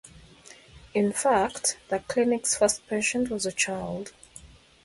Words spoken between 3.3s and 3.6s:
a